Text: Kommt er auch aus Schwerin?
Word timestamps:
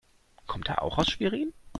Kommt 0.47 0.67
er 0.67 0.81
auch 0.81 0.97
aus 0.97 1.09
Schwerin? 1.11 1.53